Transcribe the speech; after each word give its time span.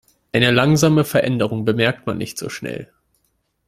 Eine 0.33 0.49
langsame 0.49 1.05
Veränderung 1.05 1.63
bemerkt 1.63 2.07
man 2.07 2.17
nicht 2.17 2.39
so 2.39 2.49
schnell. 2.49 2.91